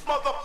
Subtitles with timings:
[0.08, 0.45] motherfucker.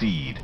[0.00, 0.38] succeed.